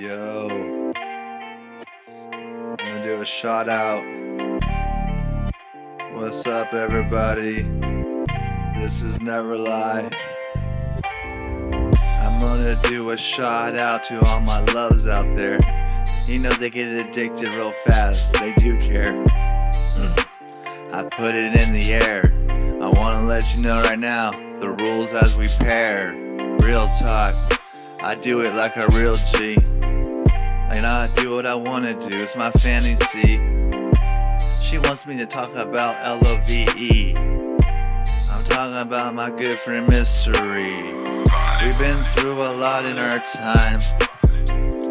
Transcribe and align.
Yo, 0.00 0.48
I'm 0.96 2.76
gonna 2.78 3.04
do 3.04 3.20
a 3.20 3.24
shout 3.26 3.68
out. 3.68 4.02
What's 6.14 6.46
up, 6.46 6.72
everybody? 6.72 7.68
This 8.80 9.02
is 9.02 9.20
Never 9.20 9.58
Lie. 9.58 10.08
I'm 11.04 12.38
gonna 12.38 12.76
do 12.84 13.10
a 13.10 13.16
shout 13.18 13.76
out 13.76 14.02
to 14.04 14.24
all 14.24 14.40
my 14.40 14.60
loves 14.72 15.06
out 15.06 15.36
there. 15.36 15.60
You 16.24 16.38
know 16.38 16.52
they 16.54 16.70
get 16.70 16.88
addicted 16.88 17.50
real 17.50 17.72
fast, 17.72 18.32
they 18.40 18.54
do 18.54 18.78
care. 18.78 19.22
Hmm. 19.22 20.94
I 20.94 21.02
put 21.02 21.34
it 21.34 21.60
in 21.60 21.74
the 21.74 21.92
air. 21.92 22.32
I 22.80 22.88
wanna 22.88 23.26
let 23.26 23.44
you 23.54 23.64
know 23.64 23.82
right 23.82 23.98
now 23.98 24.30
the 24.56 24.70
rules 24.70 25.12
as 25.12 25.36
we 25.36 25.48
pair. 25.48 26.14
Real 26.62 26.88
talk. 26.98 27.34
I 28.02 28.14
do 28.14 28.40
it 28.40 28.54
like 28.54 28.78
a 28.78 28.86
real 28.88 29.16
G. 29.16 29.58
And 30.72 30.86
I 30.86 31.08
do 31.16 31.34
what 31.34 31.46
I 31.46 31.54
wanna 31.54 31.94
do, 32.00 32.22
it's 32.22 32.36
my 32.36 32.50
fantasy. 32.52 33.40
She 34.62 34.78
wants 34.78 35.04
me 35.04 35.16
to 35.18 35.26
talk 35.26 35.52
about 35.56 35.96
L 36.00 36.20
O 36.24 36.40
V 36.46 36.66
E. 36.76 37.16
I'm 37.16 38.44
talking 38.44 38.76
about 38.76 39.14
my 39.14 39.30
good 39.30 39.58
friend 39.58 39.88
Mystery. 39.88 40.76
We've 41.62 41.78
been 41.78 41.96
through 42.14 42.40
a 42.42 42.52
lot 42.54 42.84
in 42.84 42.98
our 42.98 43.18
time. 43.18 43.80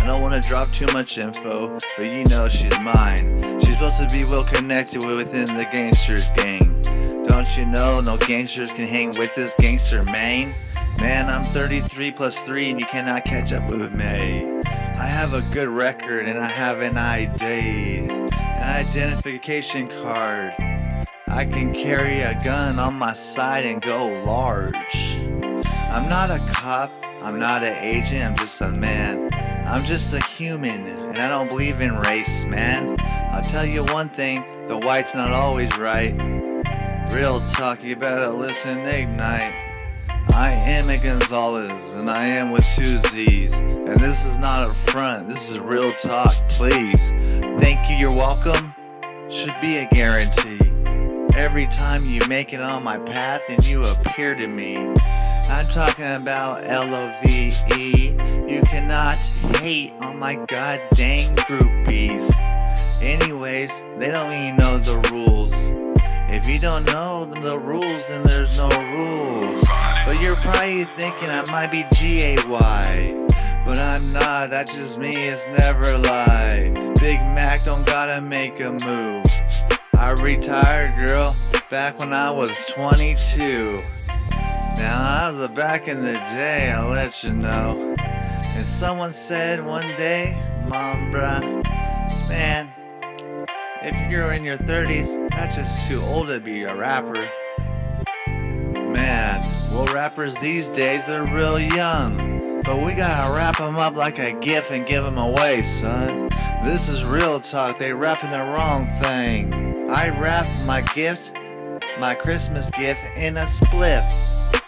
I 0.00 0.06
don't 0.06 0.22
wanna 0.22 0.40
drop 0.40 0.68
too 0.68 0.86
much 0.92 1.18
info, 1.18 1.76
but 1.96 2.04
you 2.04 2.22
know 2.30 2.48
she's 2.48 2.78
mine. 2.80 3.58
She's 3.60 3.72
supposed 3.72 3.98
to 3.98 4.06
be 4.14 4.24
well 4.24 4.44
connected 4.44 5.04
within 5.04 5.46
the 5.56 5.66
gangsters 5.72 6.28
gang. 6.36 6.80
Don't 7.26 7.58
you 7.58 7.66
know 7.66 8.00
no 8.00 8.16
gangsters 8.18 8.70
can 8.70 8.86
hang 8.86 9.08
with 9.18 9.34
this 9.34 9.52
gangster 9.58 10.04
man? 10.04 10.54
Man, 10.98 11.28
I'm 11.28 11.42
33 11.42 12.12
plus 12.12 12.40
3 12.42 12.70
and 12.70 12.80
you 12.80 12.86
cannot 12.86 13.24
catch 13.24 13.52
up 13.52 13.68
with 13.68 13.92
me. 13.92 14.53
I 14.96 15.06
have 15.06 15.34
a 15.34 15.42
good 15.52 15.68
record 15.68 16.28
and 16.28 16.38
I 16.38 16.46
have 16.46 16.80
an 16.80 16.96
ID, 16.96 18.08
an 18.08 18.30
identification 18.32 19.88
card. 19.88 20.52
I 21.26 21.44
can 21.44 21.74
carry 21.74 22.20
a 22.20 22.40
gun 22.44 22.78
on 22.78 22.94
my 22.94 23.12
side 23.12 23.64
and 23.64 23.82
go 23.82 24.06
large. 24.24 25.16
I'm 25.90 26.08
not 26.08 26.30
a 26.30 26.38
cop, 26.52 26.92
I'm 27.22 27.40
not 27.40 27.64
an 27.64 27.76
agent, 27.84 28.22
I'm 28.24 28.36
just 28.36 28.60
a 28.60 28.70
man. 28.70 29.32
I'm 29.66 29.82
just 29.84 30.14
a 30.14 30.22
human 30.22 30.86
and 30.86 31.18
I 31.18 31.28
don't 31.28 31.48
believe 31.48 31.80
in 31.80 31.96
race, 31.96 32.44
man. 32.44 32.96
I'll 33.32 33.42
tell 33.42 33.66
you 33.66 33.84
one 33.86 34.08
thing 34.08 34.44
the 34.68 34.78
white's 34.78 35.14
not 35.14 35.32
always 35.32 35.76
right. 35.76 36.12
Real 37.12 37.40
talk, 37.52 37.82
you 37.82 37.96
better 37.96 38.28
listen, 38.28 38.78
ignite. 38.80 39.63
I 40.34 40.50
am 40.50 40.90
a 40.90 40.98
Gonzalez, 40.98 41.94
and 41.94 42.10
I 42.10 42.24
am 42.24 42.50
with 42.50 42.68
two 42.74 42.98
Z's. 42.98 43.60
And 43.60 44.00
this 44.00 44.26
is 44.26 44.36
not 44.36 44.68
a 44.68 44.74
front, 44.74 45.28
this 45.28 45.48
is 45.48 45.60
real 45.60 45.92
talk, 45.94 46.34
please. 46.48 47.10
Thank 47.60 47.88
you, 47.88 47.94
you're 47.94 48.10
welcome. 48.10 48.74
Should 49.30 49.54
be 49.60 49.76
a 49.76 49.86
guarantee. 49.86 50.58
Every 51.36 51.68
time 51.68 52.00
you 52.06 52.26
make 52.26 52.52
it 52.52 52.60
on 52.60 52.82
my 52.82 52.98
path 52.98 53.42
and 53.48 53.64
you 53.64 53.84
appear 53.84 54.34
to 54.34 54.48
me. 54.48 54.76
I'm 54.76 55.66
talking 55.72 56.12
about 56.16 56.64
L 56.64 56.92
O 56.92 57.14
V 57.22 57.52
E. 57.76 58.08
You 58.48 58.62
cannot 58.62 59.14
hate 59.60 59.92
on 60.00 60.18
my 60.18 60.34
god 60.34 60.82
dang 60.94 61.36
groupies. 61.36 62.40
Anyways, 63.04 63.86
they 63.98 64.10
don't 64.10 64.56
know 64.56 64.63
don't 66.64 66.86
know 66.86 67.26
the 67.26 67.58
rules, 67.58 68.08
then 68.08 68.22
there's 68.22 68.56
no 68.56 68.70
rules. 68.70 69.68
But 70.06 70.18
you're 70.22 70.34
probably 70.36 70.84
thinking 70.84 71.28
I 71.28 71.44
might 71.52 71.70
be 71.70 71.84
G 71.94 72.22
A 72.22 72.36
Y. 72.48 73.26
But 73.66 73.78
I'm 73.78 74.12
not, 74.14 74.48
that's 74.48 74.74
just 74.74 74.98
me, 74.98 75.10
it's 75.10 75.46
never 75.58 75.98
lie. 75.98 76.70
Big 76.98 77.20
Mac 77.20 77.62
don't 77.64 77.84
gotta 77.84 78.22
make 78.22 78.60
a 78.60 78.72
move. 78.82 79.26
I 79.94 80.14
retired, 80.22 81.06
girl, 81.06 81.36
back 81.70 81.98
when 81.98 82.14
I 82.14 82.30
was 82.30 82.50
22. 82.74 83.82
Now, 84.78 85.26
I 85.26 85.32
was 85.36 85.48
back 85.48 85.86
in 85.86 86.00
the 86.00 86.14
day, 86.14 86.72
I'll 86.74 86.88
let 86.88 87.22
you 87.22 87.34
know. 87.34 87.94
And 87.98 88.64
someone 88.64 89.12
said 89.12 89.62
one 89.62 89.94
day, 89.96 90.42
Mom, 90.66 91.12
bruh, 91.12 91.42
man, 92.30 92.72
if 93.84 94.10
you're 94.10 94.32
in 94.32 94.42
your 94.44 94.56
30s, 94.56 95.28
that's 95.30 95.56
just 95.56 95.90
too 95.90 96.00
old 96.06 96.28
to 96.28 96.40
be 96.40 96.62
a 96.62 96.74
rapper. 96.74 97.28
Man, 98.26 99.42
well, 99.72 99.92
rappers 99.92 100.36
these 100.38 100.70
days, 100.70 101.06
they're 101.06 101.24
real 101.24 101.60
young. 101.60 102.62
But 102.64 102.82
we 102.82 102.94
gotta 102.94 103.36
wrap 103.36 103.58
them 103.58 103.76
up 103.76 103.94
like 103.94 104.18
a 104.18 104.32
gift 104.40 104.70
and 104.70 104.86
give 104.86 105.04
them 105.04 105.18
away, 105.18 105.62
son. 105.62 106.30
This 106.64 106.88
is 106.88 107.04
real 107.04 107.40
talk, 107.40 107.78
they 107.78 107.92
rapping 107.92 108.30
the 108.30 108.38
wrong 108.38 108.86
thing. 109.02 109.90
I 109.90 110.08
wrap 110.08 110.46
my 110.66 110.80
gift, 110.94 111.34
my 112.00 112.14
Christmas 112.14 112.70
gift, 112.70 113.02
in 113.18 113.36
a 113.36 113.44
spliff. 113.44 114.62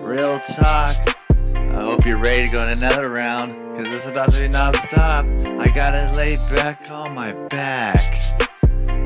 Real 0.00 0.38
talk. 0.38 1.16
I 1.40 1.82
hope 1.82 2.06
you're 2.06 2.18
ready 2.18 2.46
to 2.46 2.52
go 2.52 2.62
in 2.62 2.78
another 2.78 3.08
round, 3.08 3.76
cause 3.76 3.86
it's 3.86 4.06
about 4.06 4.30
to 4.30 4.42
be 4.42 4.46
non-stop. 4.46 5.26
I 5.58 5.68
gotta 5.74 6.16
lay 6.16 6.36
back 6.52 6.88
on 6.88 7.16
my 7.16 7.32
back. 7.48 8.43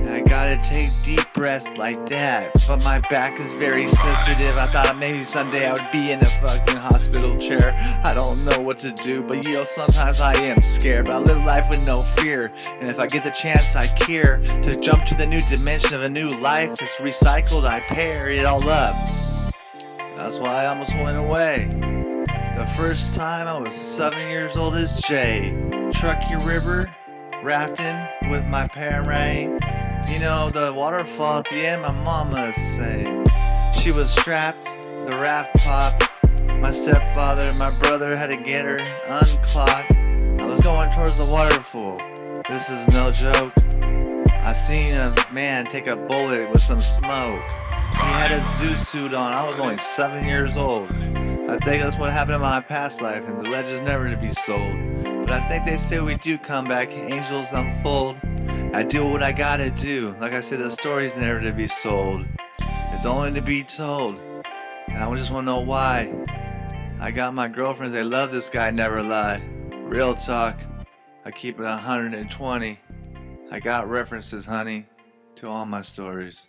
I 0.09 0.21
gotta 0.23 0.57
take 0.63 0.89
deep 1.05 1.33
breaths 1.35 1.69
like 1.77 2.09
that. 2.09 2.53
But 2.67 2.83
my 2.83 3.01
back 3.11 3.39
is 3.39 3.53
very 3.53 3.87
sensitive. 3.87 4.57
I 4.57 4.67
thought 4.67 4.97
maybe 4.99 5.23
someday 5.23 5.69
I 5.69 5.73
would 5.73 5.91
be 5.93 6.11
in 6.11 6.19
a 6.21 6.25
fucking 6.25 6.77
hospital 6.77 7.39
chair. 7.39 7.77
I 8.05 8.15
don't 8.15 8.43
know 8.47 8.61
what 8.61 8.79
to 8.79 8.93
do, 8.93 9.23
but 9.23 9.45
you 9.45 9.55
know, 9.55 9.65
sometimes 9.65 10.21
I 10.21 10.35
am 10.35 10.63
scared. 10.63 11.07
But 11.07 11.15
I 11.15 11.19
live 11.19 11.45
life 11.45 11.69
with 11.69 11.87
no 11.87 12.01
fear. 12.01 12.53
And 12.81 12.89
if 12.89 12.99
I 12.99 13.07
get 13.07 13.23
the 13.23 13.31
chance, 13.31 13.77
I 13.77 13.87
care 13.87 14.39
to 14.39 14.81
jump 14.81 15.05
to 15.07 15.15
the 15.15 15.27
new 15.27 15.41
dimension 15.51 15.95
of 15.95 16.03
a 16.03 16.09
new 16.09 16.29
life 16.41 16.71
that's 16.77 16.97
recycled. 17.01 17.65
I 17.65 17.81
pair 17.81 18.31
it 18.31 18.47
all 18.47 18.67
up. 18.69 18.97
That's 20.17 20.39
why 20.39 20.65
I 20.65 20.67
almost 20.67 20.95
went 20.95 21.19
away. 21.19 21.69
The 22.57 22.67
first 22.77 23.15
time 23.15 23.47
I 23.47 23.59
was 23.59 23.75
seven 23.75 24.29
years 24.31 24.57
old 24.57 24.75
as 24.75 25.01
Jay. 25.03 25.55
Truckee 25.93 26.35
River, 26.47 26.87
rafting 27.45 28.31
with 28.31 28.45
my 28.47 28.67
parent. 28.67 29.63
You 30.06 30.20
know, 30.20 30.50
the 30.50 30.72
waterfall 30.75 31.38
at 31.38 31.48
the 31.48 31.66
end, 31.66 31.82
my 31.82 31.91
mama 31.91 32.53
say. 32.53 33.04
She 33.72 33.92
was 33.92 34.10
strapped, 34.10 34.64
the 35.04 35.16
raft 35.16 35.56
popped. 35.64 36.04
My 36.60 36.70
stepfather 36.70 37.42
and 37.42 37.59
my 37.59 37.70
brother 37.81 38.16
had 38.16 38.28
to 38.28 38.36
get 38.36 38.64
her 38.64 38.78
unclogged. 39.06 39.92
I 40.41 40.44
was 40.44 40.60
going 40.60 40.91
towards 40.91 41.19
the 41.19 41.31
waterfall. 41.32 41.98
This 42.48 42.70
is 42.70 42.88
no 42.88 43.12
joke. 43.12 43.53
I 44.31 44.53
seen 44.53 44.94
a 44.94 45.14
man 45.32 45.66
take 45.66 45.86
a 45.86 45.97
bullet 45.97 46.50
with 46.50 46.62
some 46.62 46.80
smoke. 46.80 47.42
He 47.92 47.98
had 47.98 48.30
a 48.30 48.41
zoot 48.41 48.78
suit 48.78 49.15
on. 49.15 49.32
I 49.32 49.48
was 49.48 49.59
only 49.59 49.78
seven 49.78 50.25
years 50.25 50.56
old. 50.56 50.91
I 50.91 51.59
think 51.59 51.82
that's 51.82 51.97
what 51.97 52.12
happened 52.12 52.36
in 52.36 52.41
my 52.41 52.60
past 52.60 53.00
life, 53.03 53.26
and 53.26 53.41
the 53.41 53.48
legend's 53.48 53.80
never 53.82 54.09
to 54.10 54.16
be 54.16 54.30
sold. 54.30 54.75
But 55.03 55.30
I 55.30 55.48
think 55.48 55.65
they 55.65 55.76
say 55.76 56.00
we 56.00 56.16
do 56.16 56.38
come 56.38 56.66
back, 56.66 56.91
angels 56.91 57.53
unfold. 57.53 58.16
I 58.75 58.83
do 58.83 59.06
what 59.06 59.23
I 59.23 59.33
gotta 59.33 59.71
do. 59.71 60.15
Like 60.21 60.34
I 60.34 60.41
said, 60.41 60.61
the 60.61 60.71
story's 60.71 61.17
never 61.17 61.41
to 61.41 61.53
be 61.53 61.67
sold. 61.67 62.27
It's 62.93 63.06
only 63.06 63.33
to 63.33 63.41
be 63.41 63.65
told. 63.65 64.19
And 64.89 64.99
I 64.99 65.15
just 65.17 65.31
wanna 65.31 65.47
know 65.47 65.61
why. 65.61 66.12
I 67.01 67.11
got 67.11 67.33
my 67.34 67.49
girlfriends, 67.49 67.95
they 67.95 68.03
love 68.03 68.31
this 68.31 68.51
guy, 68.51 68.71
never 68.71 69.03
lie. 69.03 69.43
Real 69.73 70.15
talk. 70.15 70.61
I 71.25 71.31
keep 71.31 71.59
it 71.59 71.62
120. 71.62 72.78
I 73.51 73.61
got 73.61 73.89
references, 73.89 74.45
honey, 74.45 74.87
to 75.37 75.49
all 75.49 75.65
my 75.65 75.81
stories. 75.81 76.47